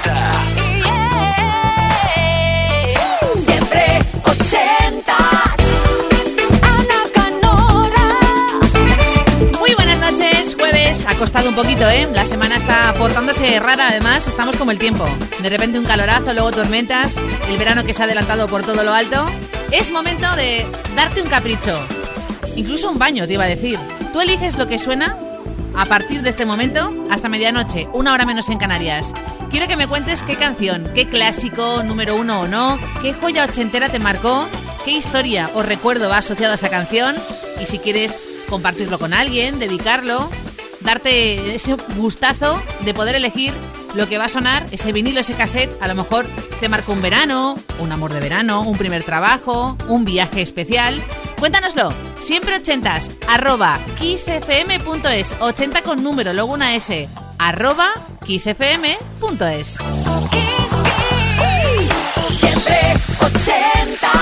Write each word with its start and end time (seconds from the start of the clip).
80. 0.00 0.32
Siempre 3.34 4.00
ochentas. 4.24 5.56
Ana 6.62 7.00
Canora. 7.12 8.06
Muy 9.58 9.74
buenas 9.74 10.00
noches, 10.00 10.56
jueves. 10.58 11.06
Ha 11.06 11.14
costado 11.14 11.50
un 11.50 11.54
poquito, 11.54 11.88
¿eh? 11.88 12.08
La 12.12 12.24
semana 12.26 12.56
está 12.56 12.94
portándose 12.94 13.58
rara, 13.60 13.88
además, 13.88 14.26
estamos 14.26 14.56
como 14.56 14.70
el 14.70 14.78
tiempo. 14.78 15.04
De 15.42 15.48
repente 15.48 15.78
un 15.78 15.84
calorazo, 15.84 16.32
luego 16.32 16.52
tormentas, 16.52 17.16
el 17.48 17.58
verano 17.58 17.84
que 17.84 17.92
se 17.92 18.02
ha 18.02 18.04
adelantado 18.06 18.46
por 18.46 18.62
todo 18.62 18.82
lo 18.84 18.92
alto. 18.94 19.26
Es 19.70 19.90
momento 19.90 20.34
de 20.36 20.66
darte 20.96 21.22
un 21.22 21.28
capricho. 21.28 21.78
Incluso 22.56 22.90
un 22.90 22.98
baño, 22.98 23.26
te 23.26 23.34
iba 23.34 23.44
a 23.44 23.48
decir. 23.48 23.78
Tú 24.12 24.20
eliges 24.20 24.58
lo 24.58 24.66
que 24.66 24.78
suena 24.78 25.16
a 25.76 25.84
partir 25.86 26.22
de 26.22 26.30
este 26.30 26.44
momento 26.44 26.92
hasta 27.10 27.28
medianoche, 27.28 27.88
una 27.92 28.12
hora 28.12 28.26
menos 28.26 28.48
en 28.48 28.58
Canarias. 28.58 29.12
Quiero 29.50 29.66
que 29.66 29.76
me 29.76 29.88
cuentes 29.88 30.22
qué 30.22 30.36
canción, 30.36 30.92
qué 30.94 31.08
clásico, 31.08 31.82
número 31.82 32.14
uno 32.14 32.42
o 32.42 32.48
no, 32.48 32.78
qué 33.02 33.12
joya 33.12 33.44
ochentera 33.44 33.88
te 33.88 33.98
marcó, 33.98 34.48
qué 34.84 34.92
historia 34.92 35.50
o 35.54 35.62
recuerdo 35.64 36.08
va 36.08 36.18
asociado 36.18 36.52
a 36.52 36.54
esa 36.54 36.70
canción 36.70 37.16
y 37.60 37.66
si 37.66 37.80
quieres 37.80 38.16
compartirlo 38.48 39.00
con 39.00 39.12
alguien, 39.12 39.58
dedicarlo, 39.58 40.30
darte 40.80 41.52
ese 41.52 41.74
gustazo 41.96 42.62
de 42.84 42.94
poder 42.94 43.16
elegir 43.16 43.52
lo 43.94 44.08
que 44.08 44.18
va 44.18 44.24
a 44.24 44.28
sonar, 44.28 44.66
ese 44.70 44.92
vinilo, 44.92 45.20
ese 45.20 45.34
cassette, 45.34 45.76
a 45.80 45.88
lo 45.88 45.94
mejor 45.94 46.26
te 46.60 46.68
marcó 46.68 46.92
un 46.92 47.02
verano, 47.02 47.58
un 47.78 47.92
amor 47.92 48.12
de 48.12 48.20
verano, 48.20 48.62
un 48.62 48.76
primer 48.76 49.04
trabajo, 49.04 49.76
un 49.88 50.04
viaje 50.04 50.42
especial. 50.42 51.00
Cuéntanoslo, 51.38 51.92
siempre 52.20 52.56
ochentas, 52.56 53.10
arroba 53.28 53.78
kissfm.es, 53.98 55.34
80 55.40 55.82
con 55.82 56.02
número, 56.02 56.32
luego 56.32 56.52
una 56.52 56.74
S, 56.74 57.08
arroba 57.38 57.90
kissfm.es. 58.26 59.78
Kiss, 60.30 60.72
kiss. 61.10 62.38
Siempre 62.38 62.78
ochentas. 63.20 64.19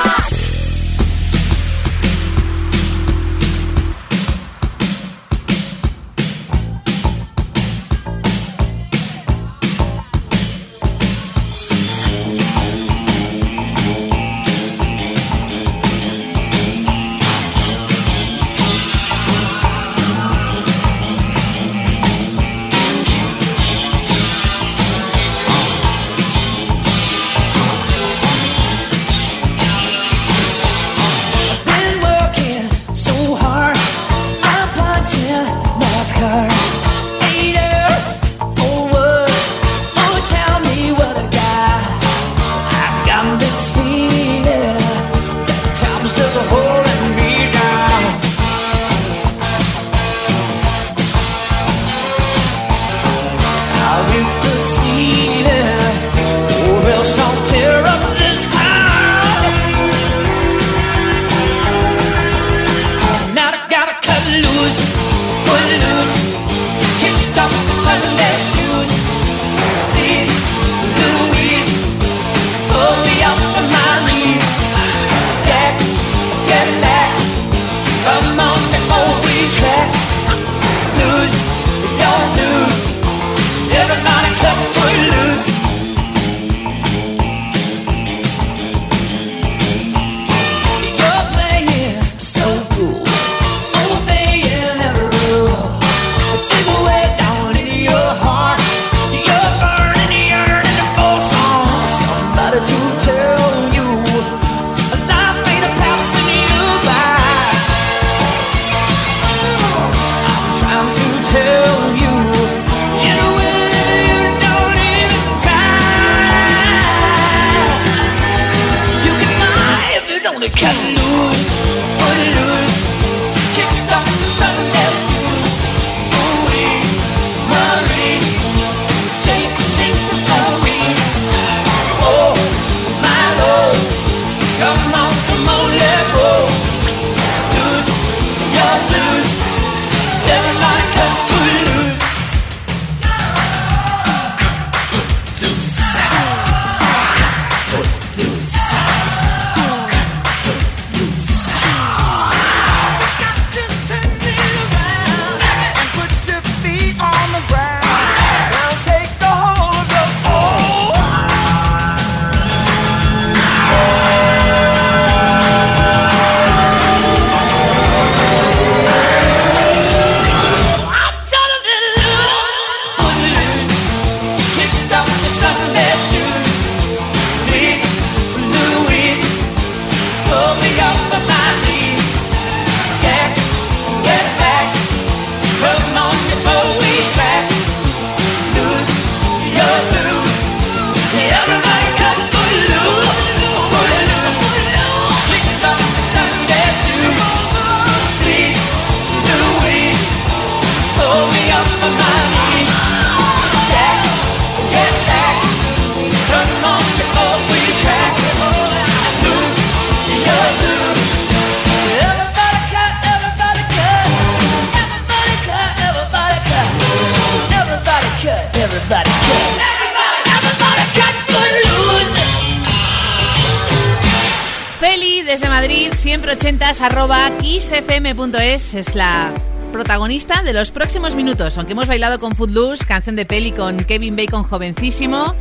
kissfm.es 227.69 228.73
es 228.73 228.95
la 228.95 229.31
protagonista 229.73 230.43
de 230.43 230.55
los 230.55 230.71
próximos 230.71 231.15
minutos. 231.15 231.59
Aunque 231.59 231.75
hemos 231.75 231.87
bailado 231.87 232.19
con 232.19 232.33
Footloose, 232.33 232.87
canción 232.87 233.15
de 233.15 233.27
peli 233.27 233.53
con 233.53 233.77
Kevin 233.77 234.17
Bacon 234.17 234.43
jovencísimo, 234.43 235.35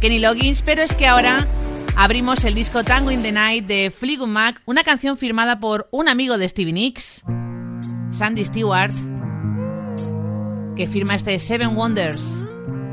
Kenny 0.00 0.18
Loggins, 0.18 0.62
pero 0.62 0.80
es 0.80 0.94
que 0.94 1.06
ahora 1.06 1.46
abrimos 1.94 2.42
el 2.44 2.54
disco 2.54 2.84
Tango 2.84 3.10
in 3.10 3.22
the 3.22 3.32
Night 3.32 3.66
de 3.66 3.92
Fleetwood 3.94 4.28
Mac, 4.28 4.62
una 4.64 4.82
canción 4.82 5.18
firmada 5.18 5.60
por 5.60 5.88
un 5.90 6.08
amigo 6.08 6.38
de 6.38 6.48
Stevie 6.48 6.72
Nicks, 6.72 7.22
Sandy 8.12 8.46
Stewart, 8.46 8.94
que 10.76 10.86
firma 10.86 11.16
este 11.16 11.38
Seven 11.38 11.76
Wonders. 11.76 12.42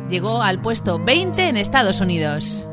Llegó 0.10 0.42
al 0.42 0.62
puesto 0.62 1.00
20 1.00 1.48
en 1.48 1.56
Estados 1.56 2.02
Unidos. 2.02 2.68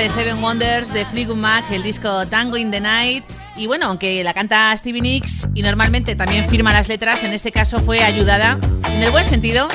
Este 0.00 0.22
Seven 0.22 0.42
Wonders 0.42 0.94
de 0.94 1.04
Fleetwood 1.04 1.36
Mac, 1.36 1.70
el 1.70 1.82
disco 1.82 2.26
Tango 2.26 2.56
in 2.56 2.70
the 2.70 2.80
Night. 2.80 3.22
Y 3.54 3.66
bueno, 3.66 3.86
aunque 3.86 4.24
la 4.24 4.32
canta 4.32 4.74
Stevie 4.74 5.02
Nicks 5.02 5.46
y 5.54 5.60
normalmente 5.60 6.16
también 6.16 6.48
firma 6.48 6.72
las 6.72 6.88
letras, 6.88 7.22
en 7.22 7.34
este 7.34 7.52
caso 7.52 7.80
fue 7.80 8.02
ayudada, 8.02 8.58
en 8.94 9.02
el 9.02 9.10
buen 9.10 9.26
sentido, 9.26 9.68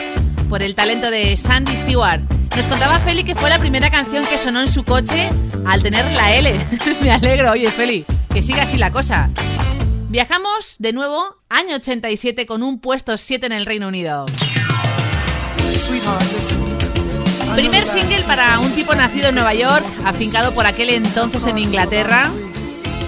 por 0.50 0.64
el 0.64 0.74
talento 0.74 1.12
de 1.12 1.38
Sandy 1.38 1.76
Stewart. 1.76 2.22
Nos 2.56 2.66
contaba 2.66 3.00
Feli 3.02 3.24
que 3.24 3.36
fue 3.36 3.52
la 3.52 3.60
primera 3.60 3.92
canción 3.92 4.26
que 4.26 4.40
sonó 4.40 4.62
en 4.62 4.68
su 4.68 4.84
coche 4.84 5.30
al 5.68 5.84
tener 5.84 6.12
la 6.14 6.34
L. 6.34 6.56
Me 7.02 7.12
alegro, 7.12 7.52
oye 7.52 7.70
Feli, 7.70 8.04
que 8.34 8.42
siga 8.42 8.64
así 8.64 8.78
la 8.78 8.92
cosa. 8.92 9.30
Viajamos 10.10 10.78
de 10.80 10.92
nuevo, 10.92 11.38
año 11.50 11.76
87, 11.76 12.48
con 12.48 12.64
un 12.64 12.80
puesto 12.80 13.16
7 13.18 13.46
en 13.46 13.52
el 13.52 13.68
Reino 13.68 13.90
Unido. 13.90 14.26
Primer 17.56 17.88
single 17.88 18.22
para 18.28 18.60
un 18.60 18.70
tipo 18.72 18.94
nacido 18.96 19.30
en 19.30 19.36
Nueva 19.36 19.54
York, 19.54 19.86
afincado 20.06 20.54
por 20.54 20.66
aquel 20.66 20.90
entonces 20.90 21.48
en 21.48 21.58
Inglaterra. 21.58 22.30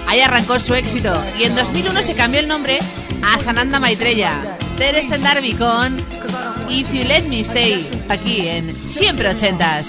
Ahí 0.06 0.20
arrancó 0.20 0.58
su 0.58 0.74
éxito 0.74 1.22
y 1.38 1.44
en 1.44 1.54
2001 1.54 2.02
se 2.02 2.14
cambió 2.14 2.40
el 2.40 2.48
nombre 2.48 2.78
a 3.22 3.38
Sananda 3.38 3.78
Maitreya. 3.78 4.32
Ter 4.78 4.96
Darby 5.20 5.52
con 5.52 5.98
If 6.70 6.92
You 6.94 7.04
Let 7.04 7.24
Me 7.24 7.40
Stay, 7.40 7.86
aquí 8.08 8.48
en 8.48 8.74
Siempre 8.88 9.28
Ochentas. 9.28 9.88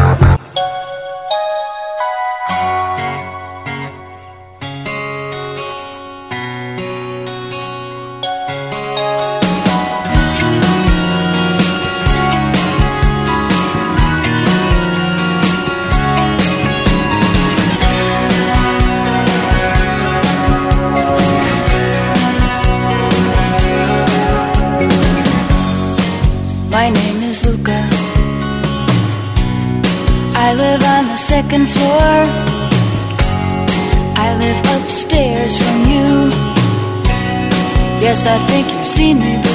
See 38.91 39.13
me. 39.13 39.50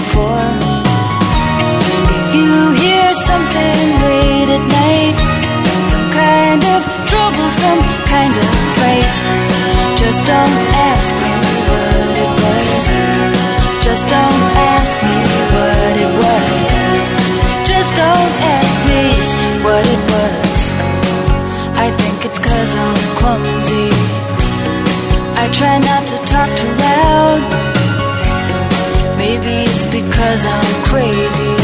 cause 30.36 30.44
I'm 30.44 30.84
crazy. 30.84 31.56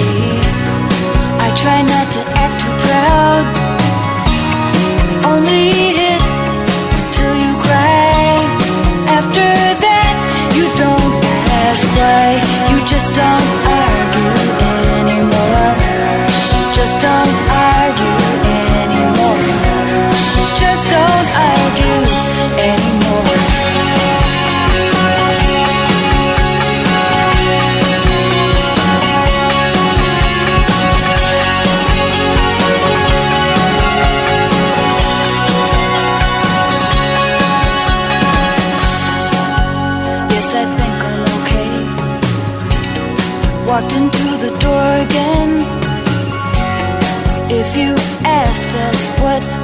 I 1.44 1.48
try 1.62 1.82
not 1.82 2.06
to 2.16 2.20
act 2.42 2.56
too 2.62 2.74
proud. 2.86 3.44
Only 5.30 5.72
hit 5.98 6.22
you 7.44 7.52
cry. 7.60 8.32
After 9.18 9.48
that, 9.84 10.14
you 10.56 10.64
don't 10.80 11.12
ask 11.68 11.84
why. 11.98 12.40
You 12.70 12.78
just 12.86 13.14
don't. 13.14 13.41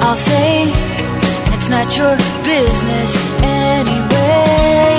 I'll 0.09 0.15
say 0.15 0.63
it's 1.53 1.69
not 1.69 1.95
your 1.95 2.17
business 2.43 3.13
anyway. 3.43 4.98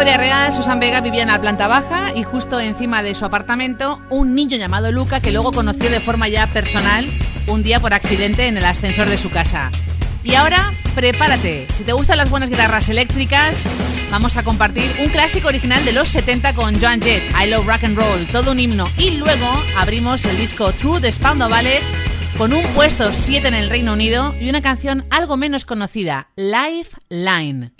historia 0.00 0.16
real, 0.16 0.54
Susan 0.54 0.80
Vega 0.80 1.02
vivía 1.02 1.20
en 1.20 1.28
la 1.28 1.42
planta 1.42 1.66
baja 1.66 2.16
y 2.16 2.22
justo 2.22 2.58
encima 2.58 3.02
de 3.02 3.14
su 3.14 3.26
apartamento 3.26 4.00
un 4.08 4.34
niño 4.34 4.56
llamado 4.56 4.90
Luca 4.92 5.20
que 5.20 5.30
luego 5.30 5.52
conoció 5.52 5.90
de 5.90 6.00
forma 6.00 6.26
ya 6.26 6.46
personal 6.46 7.06
un 7.48 7.62
día 7.62 7.80
por 7.80 7.92
accidente 7.92 8.46
en 8.46 8.56
el 8.56 8.64
ascensor 8.64 9.10
de 9.10 9.18
su 9.18 9.28
casa. 9.28 9.70
Y 10.24 10.36
ahora, 10.36 10.72
prepárate. 10.94 11.66
Si 11.74 11.84
te 11.84 11.92
gustan 11.92 12.16
las 12.16 12.30
buenas 12.30 12.48
guitarras 12.48 12.88
eléctricas, 12.88 13.68
vamos 14.10 14.38
a 14.38 14.42
compartir 14.42 14.90
un 15.02 15.10
clásico 15.10 15.48
original 15.48 15.84
de 15.84 15.92
los 15.92 16.08
70 16.08 16.54
con 16.54 16.80
Joan 16.80 17.02
Jett, 17.02 17.22
I 17.38 17.50
Love 17.50 17.66
Rock 17.66 17.84
and 17.84 17.98
Roll, 17.98 18.26
todo 18.32 18.52
un 18.52 18.58
himno. 18.58 18.88
Y 18.96 19.18
luego 19.18 19.52
abrimos 19.76 20.24
el 20.24 20.38
disco 20.38 20.72
True 20.72 21.00
de 21.00 21.12
Spandau 21.12 21.50
Ballet 21.50 21.82
con 22.38 22.54
un 22.54 22.64
puesto 22.68 23.12
7 23.12 23.48
en 23.48 23.54
el 23.54 23.68
Reino 23.68 23.92
Unido 23.92 24.34
y 24.40 24.48
una 24.48 24.62
canción 24.62 25.04
algo 25.10 25.36
menos 25.36 25.66
conocida, 25.66 26.28
Lifeline. 26.36 27.72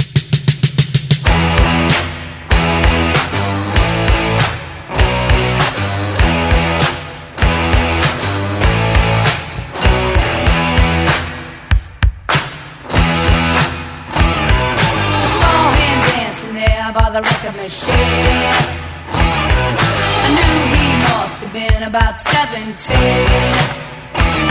The 17.12 17.20
record 17.22 17.56
machine. 17.56 17.90
I 19.10 20.28
knew 20.36 20.56
he 20.74 20.86
must 21.10 21.42
have 21.42 21.52
been 21.52 21.82
about 21.82 22.16
17. 22.18 22.96
He 24.14 24.46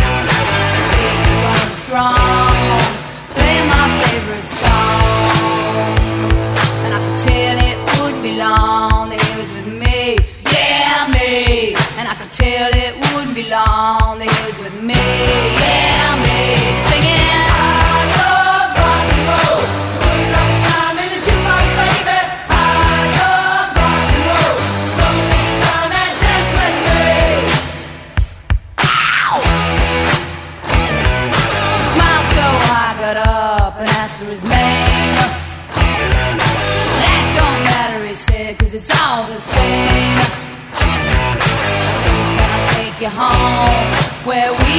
was 1.23 1.37
running 1.45 1.75
strong, 1.83 2.83
playing 3.35 3.67
my 3.67 3.85
favorite 4.03 4.49
song. 4.59 5.95
And 6.83 6.91
I 6.93 6.99
could 7.05 7.19
tell 7.29 7.55
it 7.71 7.77
would 7.99 8.17
be 8.21 8.31
long 8.35 9.09
that 9.09 9.21
he 9.23 9.31
was 9.39 9.49
with 9.55 9.69
me, 9.71 10.17
yeah, 10.51 11.07
me. 11.07 11.75
And 11.97 12.07
I 12.07 12.15
could 12.19 12.31
tell 12.31 12.71
it 12.73 12.93
wouldn't 13.13 13.35
be 13.35 13.47
long 13.47 14.19
that 14.19 14.27
he 14.27 14.39
was 14.47 14.57
with 14.59 14.77
me, 14.83 14.99
where 44.29 44.53
we 44.53 44.78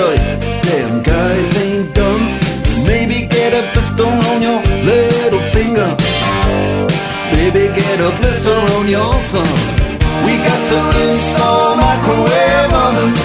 You, 0.00 0.16
damn 0.16 1.02
guys 1.02 1.50
ain't 1.60 1.94
dumb. 1.94 2.40
Maybe 2.86 3.26
get 3.26 3.52
a 3.52 3.70
blister 3.74 4.08
on 4.30 4.40
your 4.40 4.62
little 4.82 5.42
finger. 5.52 5.94
Maybe 7.36 7.68
get 7.68 8.00
a 8.00 8.10
blister 8.16 8.56
on 8.76 8.88
your 8.88 9.12
thumb. 9.28 9.58
We 10.24 10.40
got 10.48 10.60
to 10.70 10.78
install 11.04 11.76
microwave 11.76 12.72
ovens, 12.84 13.20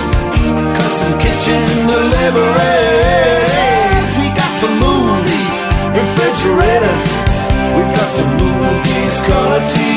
custom 0.75 1.13
kitchen 1.23 1.63
deliveries. 1.87 2.51
We 4.19 4.27
got 4.35 4.53
to 4.59 4.67
move 4.83 5.23
these 5.31 5.57
refrigerators. 5.95 7.05
We 7.71 7.83
got 7.87 8.09
to 8.19 8.23
move 8.35 8.83
these 8.83 9.17
color 9.31 9.61
TVs. 9.71 9.94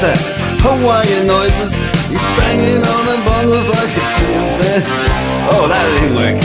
That? 0.00 0.16
Hawaiian 0.64 1.28
noises. 1.28 1.72
He's 2.08 2.24
banging 2.40 2.80
on 2.80 3.02
the 3.04 3.20
bongos 3.20 3.68
like 3.68 3.92
a 3.92 4.04
chimpanzee. 4.16 5.12
Oh, 5.52 5.68
that 5.68 5.84
ain't 6.00 6.16
working. 6.16 6.40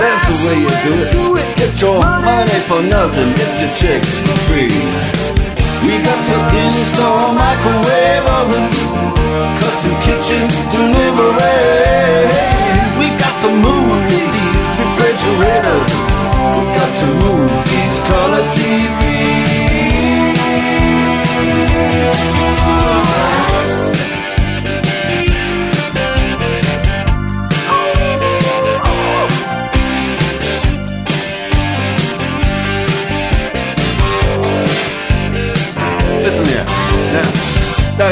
That's 0.00 0.24
the 0.32 0.36
way 0.48 0.56
you 0.64 0.72
do 1.12 1.36
it. 1.36 1.44
Get 1.60 1.76
your 1.80 2.00
money 2.00 2.60
for 2.64 2.80
nothing. 2.80 3.36
Get 3.36 3.52
your 3.60 3.72
chicks 3.76 4.24
for 4.24 4.36
free. 4.48 4.72
We 5.84 6.00
got 6.00 6.20
to 6.24 6.36
install 6.64 7.36
microwave 7.36 8.26
oven, 8.40 8.66
custom 9.60 9.94
kitchen 10.04 10.48
deliveries. 10.72 12.32
We 12.96 13.12
got 13.14 13.34
to 13.44 13.50
move 13.52 14.08
these 14.08 14.56
refrigerators. 14.80 15.88
We 16.56 16.62
got 16.72 16.92
to 17.02 17.06
move 17.12 17.52
these 17.68 17.87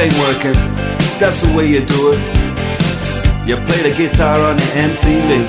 ain't 0.07 0.19
working. 0.19 0.55
That's 1.19 1.43
the 1.43 1.53
way 1.57 1.67
you 1.67 1.81
do 1.85 2.13
it. 2.15 2.21
You 3.49 3.57
play 3.57 3.81
the 3.87 3.95
guitar 3.97 4.41
on 4.41 4.57
the 4.57 4.69
MTV. 4.89 5.47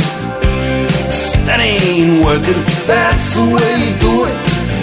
That 1.46 1.60
ain't 1.60 2.26
working. 2.26 2.62
That's 2.86 3.34
the 3.36 3.46
way 3.54 3.72
you 3.84 3.94
do 4.08 4.26
it. 4.26 4.36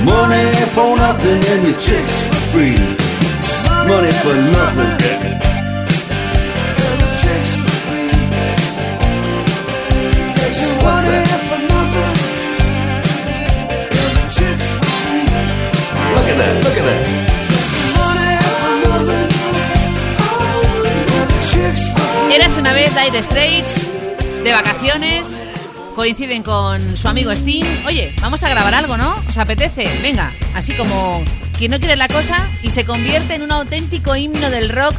Money 0.05 0.47
for 0.75 0.97
nothing 0.97 1.41
and 1.53 1.63
your 1.67 1.79
chicks 1.79 2.23
for 2.27 2.41
free. 2.53 2.79
Money 3.91 4.13
for 4.23 4.37
nothing. 4.59 4.93
And 6.87 6.99
the 7.03 7.11
chicks 7.23 7.53
for 7.61 7.75
free. 7.85 8.11
What's 10.85 11.07
that? 11.09 11.24
Eras 22.35 22.57
una 22.57 22.73
vez 22.73 22.93
Dire 22.97 23.23
Straits, 23.23 23.93
de 24.43 24.51
vacaciones, 24.51 25.47
coinciden 25.95 26.43
con 26.43 26.97
su 26.97 27.07
amigo 27.07 27.33
Steam. 27.33 27.65
Oye, 27.87 28.13
vamos 28.21 28.43
a 28.43 28.49
grabar 28.49 28.75
algo, 28.75 28.97
¿no? 28.97 29.23
¿Os 29.29 29.39
apetece? 29.39 29.87
Venga, 30.03 30.33
así 30.53 30.73
como 30.73 31.23
quien 31.57 31.71
no 31.71 31.79
quiere 31.79 31.95
la 31.95 32.09
cosa 32.09 32.51
y 32.61 32.71
se 32.71 32.85
convierte 32.85 33.37
en 33.37 33.43
un 33.43 33.53
auténtico 33.53 34.17
himno 34.17 34.51
del 34.51 34.71
rock, 34.71 34.97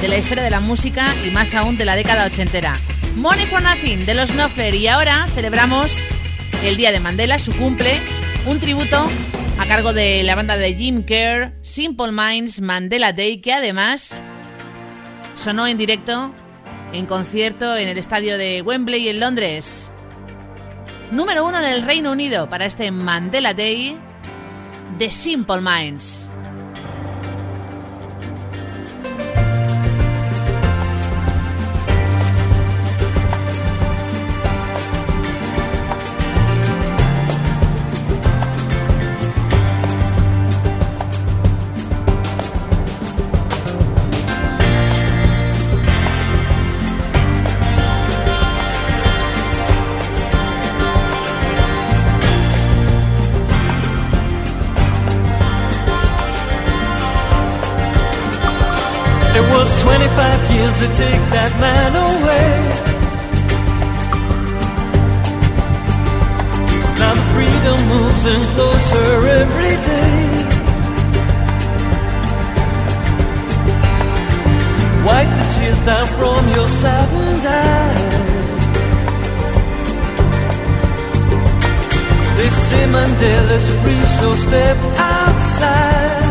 de 0.00 0.08
la 0.08 0.18
historia 0.18 0.42
de 0.42 0.50
la 0.50 0.58
música 0.58 1.06
y 1.24 1.30
más 1.30 1.54
aún 1.54 1.76
de 1.76 1.84
la 1.84 1.94
década 1.94 2.26
ochentera. 2.26 2.72
Money 3.14 3.46
for 3.46 3.62
Nothing 3.62 4.04
de 4.04 4.14
los 4.14 4.32
Knopfler 4.32 4.74
y 4.74 4.88
ahora 4.88 5.28
celebramos 5.28 6.08
el 6.64 6.76
día 6.76 6.90
de 6.90 6.98
Mandela, 6.98 7.38
su 7.38 7.52
cumple, 7.52 8.00
un 8.44 8.58
tributo 8.58 9.08
a 9.56 9.66
cargo 9.66 9.92
de 9.92 10.24
la 10.24 10.34
banda 10.34 10.56
de 10.56 10.74
Jim 10.74 11.04
Kerr, 11.04 11.52
Simple 11.62 12.10
Minds 12.10 12.60
Mandela 12.60 13.12
Day, 13.12 13.40
que 13.40 13.52
además 13.52 14.18
sonó 15.36 15.68
en 15.68 15.78
directo 15.78 16.34
en 16.92 17.06
concierto 17.06 17.76
en 17.76 17.88
el 17.88 17.98
estadio 17.98 18.38
de 18.38 18.62
Wembley 18.62 19.08
en 19.08 19.20
Londres. 19.20 19.90
Número 21.10 21.44
uno 21.46 21.58
en 21.58 21.64
el 21.64 21.82
Reino 21.82 22.12
Unido 22.12 22.48
para 22.48 22.66
este 22.66 22.90
Mandela 22.90 23.54
Day 23.54 23.98
de 24.98 25.10
Simple 25.10 25.60
Minds. 25.60 26.31
To 60.82 60.88
take 60.96 61.24
that 61.36 61.52
man 61.64 61.90
away. 62.10 62.52
Now 67.00 67.12
the 67.18 67.26
freedom 67.34 67.78
moves 67.92 68.24
in 68.34 68.40
closer 68.54 69.10
every 69.40 69.76
day. 69.90 70.22
Wipe 75.06 75.32
the 75.38 75.46
tears 75.54 75.80
down 75.90 76.06
from 76.18 76.42
your 76.56 76.68
saddened 76.80 77.46
eyes. 77.46 78.22
They 82.38 82.50
say 82.66 82.82
Mandela's 82.94 83.68
free, 83.82 84.04
so 84.18 84.34
step 84.34 84.78
outside. 84.98 86.21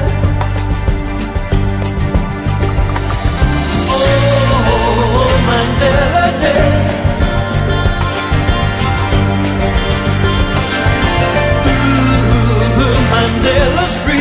Free. 14.06 14.17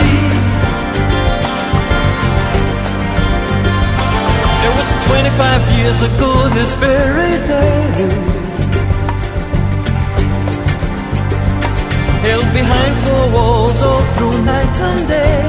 It 4.67 4.73
was 4.79 4.89
25 5.07 5.79
years 5.79 6.03
ago 6.03 6.49
this 6.51 6.75
very 6.77 7.33
day. 7.49 7.81
Held 12.27 12.49
behind 12.53 12.93
four 13.07 13.31
walls 13.33 13.81
all 13.83 14.03
through 14.15 14.45
night 14.45 14.77
and 14.89 15.09
day. 15.09 15.43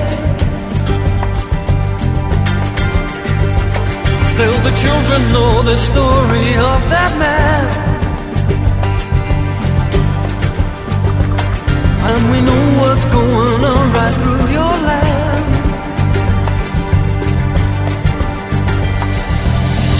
Still 4.31 4.57
the 4.67 4.73
children 4.83 5.21
know 5.33 5.61
the 5.63 5.77
story 5.77 6.55
of 6.71 6.79
that 6.89 7.11
man 7.17 7.80
and 12.13 12.31
we 12.31 12.41
know 12.41 12.63
what's 12.81 13.05
going 13.05 13.63
on 13.73 13.85
right 13.93 14.15
through 14.21 14.45
your 14.57 14.75
land. 14.89 15.45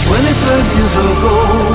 25 0.06 0.76
years 0.76 0.94
ago. 1.06 1.71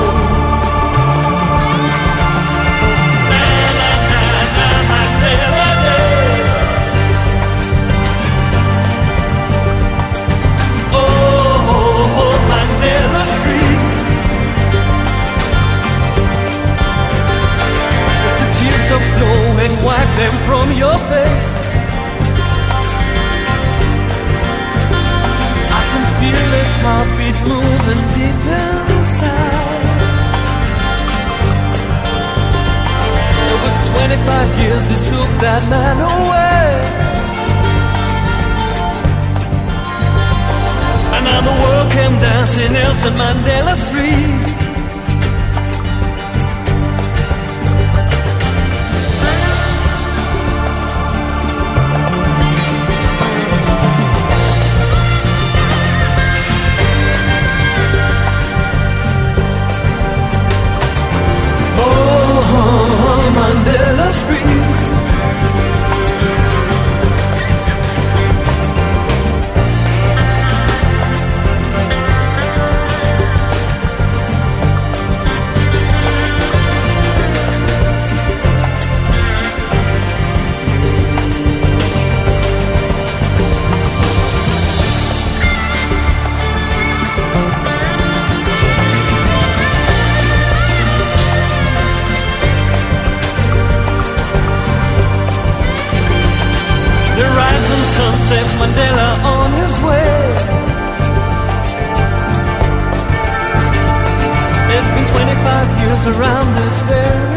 Around 106.06 106.54
this 106.54 106.80
very 106.82 107.27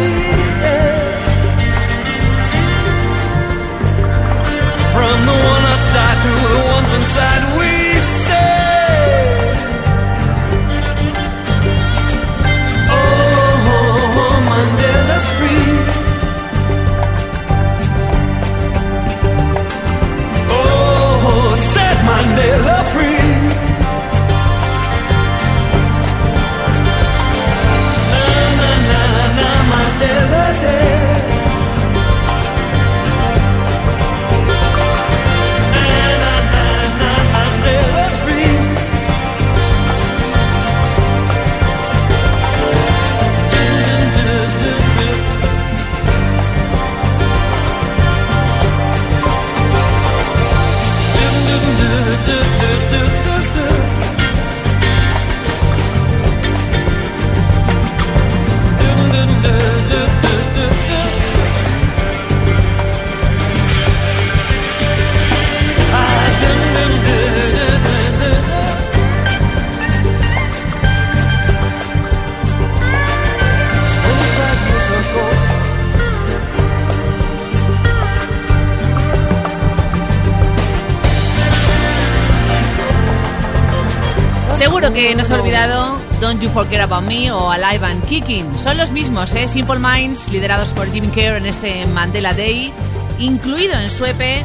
Que 84.93 85.15
no 85.15 85.23
se 85.23 85.34
ha 85.34 85.39
olvidado 85.39 85.97
Don't 86.19 86.41
You 86.41 86.49
Forget 86.49 86.82
About 86.82 87.04
Me 87.04 87.32
o 87.32 87.49
Alive 87.49 87.86
and 87.86 88.04
Kicking. 88.08 88.60
Son 88.60 88.75
los 88.75 88.91
mismos, 88.91 89.34
¿eh? 89.36 89.47
Simple 89.47 89.80
Minds, 89.80 90.27
liderados 90.30 90.73
por 90.73 90.91
Jim 90.91 91.10
Kerr 91.12 91.38
en 91.38 91.45
este 91.45 91.86
Mandela 91.86 92.34
Day, 92.34 92.73
incluido 93.17 93.80
en 93.80 93.89
su 93.89 94.06
EP 94.06 94.43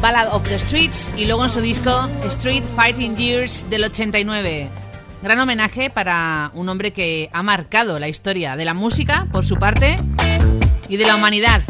Ballad 0.00 0.32
of 0.32 0.48
the 0.48 0.58
Streets 0.60 1.10
y 1.16 1.24
luego 1.24 1.42
en 1.42 1.50
su 1.50 1.60
disco 1.60 2.08
Street 2.24 2.62
Fighting 2.76 3.16
Years 3.16 3.68
del 3.68 3.82
89. 3.84 4.70
Gran 5.22 5.40
homenaje 5.40 5.90
para 5.90 6.52
un 6.54 6.68
hombre 6.68 6.92
que 6.92 7.28
ha 7.32 7.42
marcado 7.42 7.98
la 7.98 8.08
historia 8.08 8.54
de 8.54 8.64
la 8.64 8.74
música, 8.74 9.26
por 9.32 9.44
su 9.44 9.56
parte, 9.56 9.98
y 10.88 10.98
de 10.98 11.04
la 11.04 11.16
humanidad, 11.16 11.62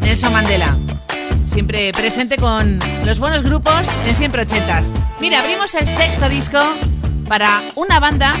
Nelson 0.00 0.32
Mandela. 0.32 0.76
Siempre 1.46 1.92
presente 1.92 2.36
con 2.36 2.80
los 3.04 3.20
buenos 3.20 3.44
grupos 3.44 3.88
en 4.06 4.14
siempre 4.16 4.42
ochentas. 4.42 4.90
Mira, 5.20 5.40
abrimos 5.40 5.74
el 5.76 5.86
sexto 5.86 6.28
disco 6.28 6.58
para 7.28 7.62
una 7.74 8.00
banda 8.00 8.32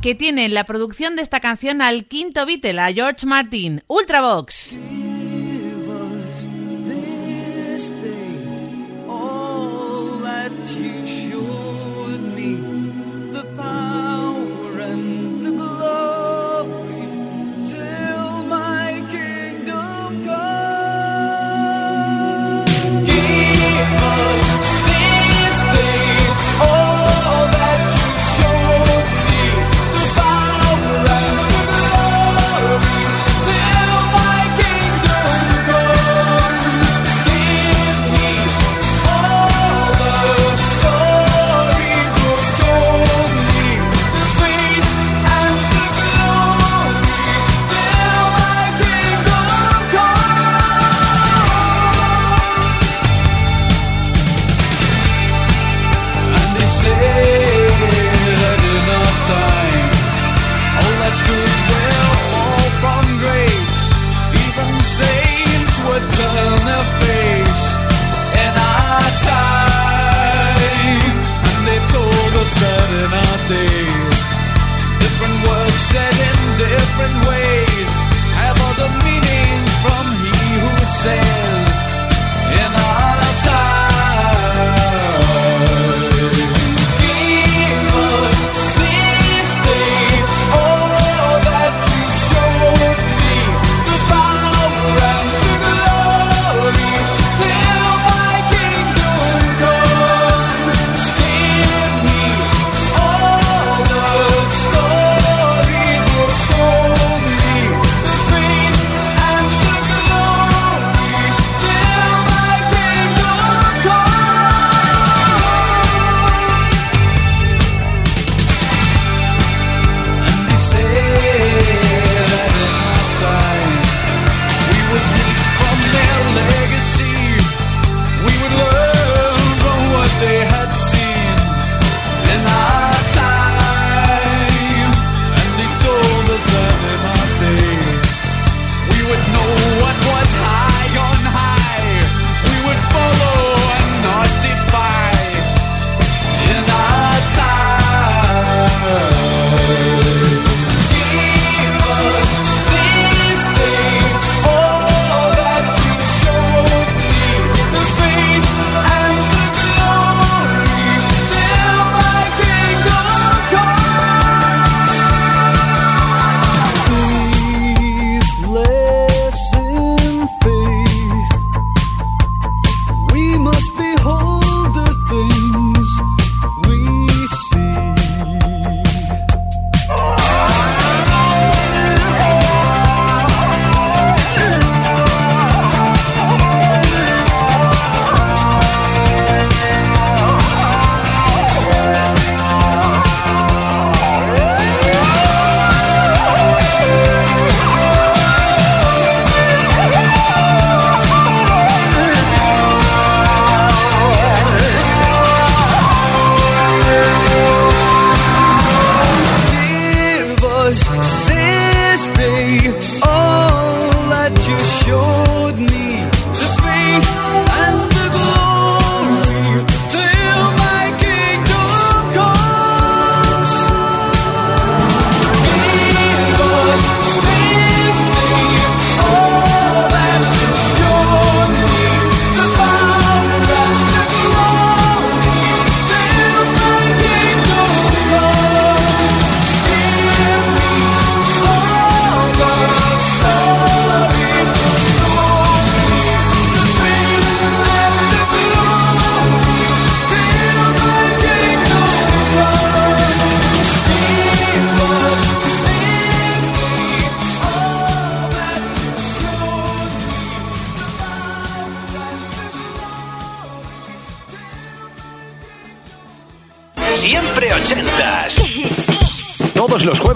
que 0.00 0.14
tiene 0.14 0.44
en 0.44 0.54
la 0.54 0.64
producción 0.64 1.16
de 1.16 1.22
esta 1.22 1.40
canción 1.40 1.82
al 1.82 2.04
quinto 2.04 2.46
Beatle, 2.46 2.80
a 2.80 2.92
George 2.92 3.26
Martin, 3.26 3.82
Ultravox. 3.88 4.76
Give 4.76 5.88
us 5.88 6.46
this 6.86 7.90
day 7.90 9.06
all 9.08 10.20
that 10.22 10.52
you 10.76 11.03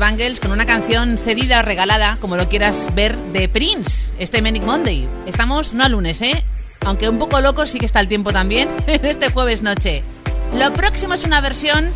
Bangles 0.00 0.40
con 0.40 0.50
una 0.50 0.64
canción 0.64 1.18
cedida 1.18 1.60
o 1.60 1.62
regalada, 1.62 2.16
como 2.20 2.36
lo 2.36 2.48
quieras 2.48 2.92
ver, 2.94 3.16
de 3.16 3.48
Prince, 3.48 4.12
este 4.18 4.40
Manic 4.40 4.64
Monday. 4.64 5.06
Estamos 5.26 5.74
no 5.74 5.84
a 5.84 5.88
lunes, 5.88 6.22
¿eh? 6.22 6.42
Aunque 6.86 7.08
un 7.08 7.18
poco 7.18 7.40
loco 7.40 7.66
sí 7.66 7.78
que 7.78 7.84
está 7.84 8.00
el 8.00 8.08
tiempo 8.08 8.32
también, 8.32 8.70
este 8.86 9.30
jueves 9.30 9.62
noche. 9.62 10.02
Lo 10.54 10.72
próximo 10.72 11.14
es 11.14 11.24
una 11.24 11.42
versión 11.42 11.90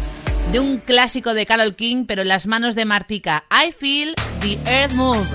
de 0.53 0.61
un 0.61 0.77
clásico 0.77 1.33
de 1.33 1.47
Carol 1.47 1.75
King, 1.75 2.05
pero 2.07 2.23
en 2.23 2.29
las 2.29 2.47
manos 2.47 2.75
de 2.75 2.85
Martica. 2.85 3.45
I 3.51 3.73
Feel 3.73 4.15
the 4.41 4.59
Earth 4.71 4.93
Move. 4.93 5.27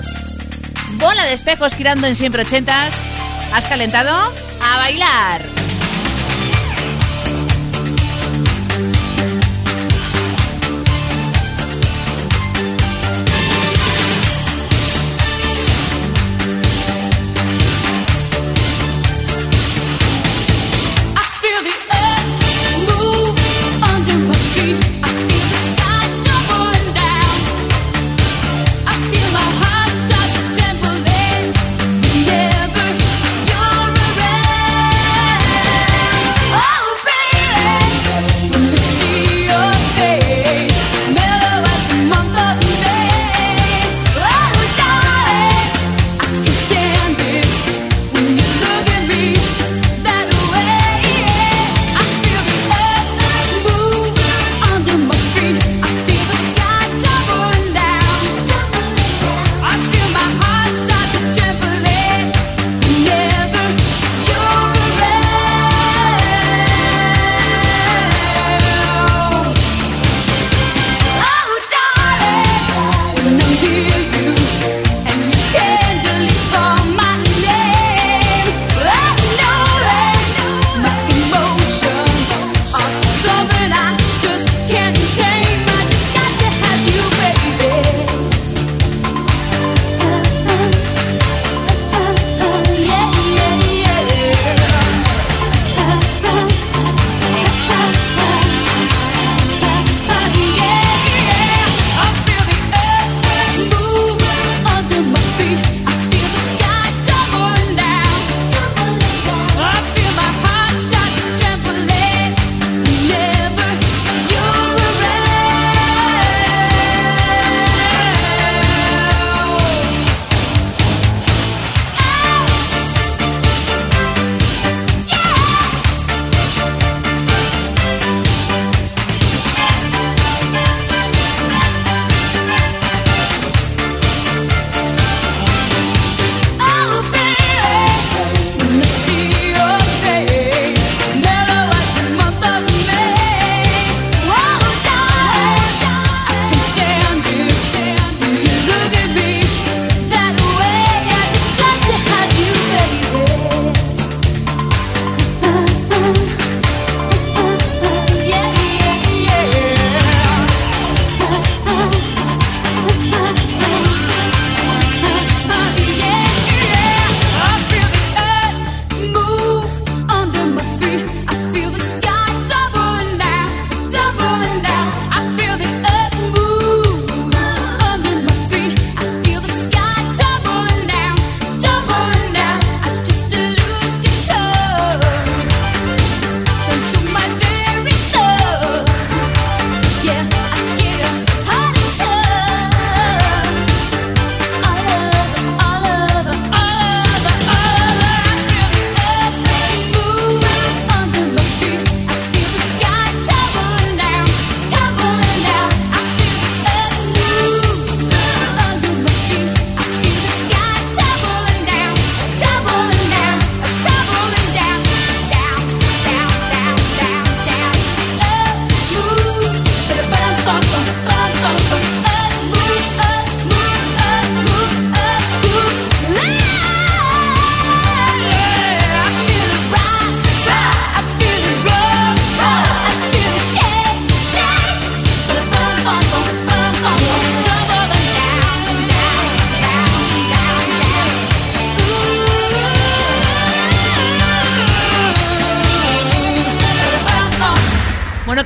Bola 0.92 1.24
de 1.24 1.32
espejos 1.32 1.74
girando 1.74 2.06
en 2.06 2.14
siempre 2.14 2.42
ochentas. 2.42 3.12
¿Has 3.52 3.64
calentado? 3.64 4.32
¡A 4.62 4.76
bailar! 4.78 5.59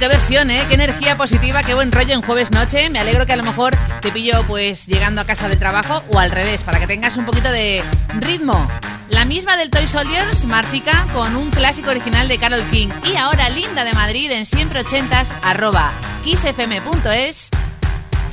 qué 0.05 0.09
versión, 0.09 0.51
¿eh? 0.51 0.63
Qué 0.69 0.75
energía 0.75 1.17
positiva, 1.17 1.63
qué 1.63 1.73
buen 1.73 1.91
rollo 1.91 2.13
en 2.13 2.21
jueves 2.21 2.51
noche. 2.51 2.91
Me 2.91 2.99
alegro 2.99 3.25
que 3.25 3.33
a 3.33 3.37
lo 3.37 3.43
mejor 3.43 3.75
te 4.03 4.13
pillo 4.13 4.43
pues 4.47 4.87
llegando 4.87 5.23
a 5.23 5.25
casa 5.25 5.49
del 5.49 5.59
trabajo 5.59 6.03
o 6.13 6.19
al 6.19 6.31
revés, 6.31 6.63
para 6.63 6.79
que 6.79 6.87
tengas 6.87 7.17
un 7.17 7.25
poquito 7.25 7.51
de 7.51 7.83
ritmo. 8.21 8.69
La 9.09 9.25
misma 9.25 9.57
del 9.57 9.71
Toy 9.71 9.89
Soldiers, 9.89 10.45
Martica, 10.45 11.07
con 11.15 11.35
un 11.37 11.51
clásico 11.51 11.89
original 11.89 12.29
de 12.29 12.37
Carol 12.37 12.63
King. 12.71 12.89
Y 13.11 13.17
ahora 13.17 13.49
Linda 13.49 13.83
de 13.83 13.95
Madrid 13.95 14.31
en 14.31 14.45
siempre 14.45 14.81
ochentas, 14.81 15.35
arroba 15.41 15.91
kissfm.es, 16.23 17.49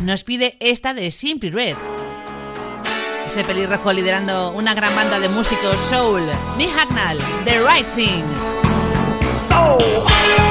nos 0.02 0.26
pide 0.26 0.58
esta 0.60 0.94
de 0.94 1.10
Simply 1.10 1.52
Red. 1.52 1.78
Ese 3.28 3.46
pelirrojo 3.46 3.94
liderando 3.94 4.52
una 4.52 4.74
gran 4.74 4.94
banda 4.94 5.22
de 5.22 5.30
músicos 5.30 5.80
soul, 5.80 6.24
Mick 6.58 6.76
Hacknall, 6.76 7.18
The 7.46 7.60
Right 7.62 7.88
Thing. 7.96 8.26
Oh. 9.52 10.51